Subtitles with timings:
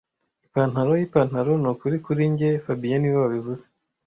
[0.45, 3.63] Ipantaro yipantaro nukuri kuri njye fabien niwe wabivuze